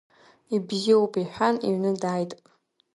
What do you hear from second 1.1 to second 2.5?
иҳәан, иҩны дааит.